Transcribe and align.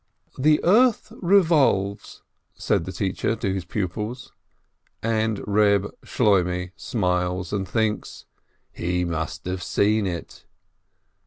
"The 0.39 0.59
earth 0.63 1.13
revolves," 1.21 2.23
said 2.55 2.85
the 2.85 2.91
teacher 2.91 3.35
to 3.35 3.53
his 3.53 3.65
pupils, 3.65 4.33
and 5.03 5.39
Reb 5.45 5.91
Shloimeh 6.03 6.71
smiles, 6.75 7.53
and 7.53 7.67
thinks, 7.67 8.25
"He 8.71 9.05
must 9.05 9.45
have 9.45 9.61
seen 9.61 10.07
it 10.07 10.47